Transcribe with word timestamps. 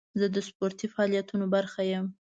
زه 0.19 0.25
د 0.35 0.37
سپورتي 0.47 0.87
فعالیتونو 0.93 1.45
برخه 1.55 1.81
یم. 1.91 2.05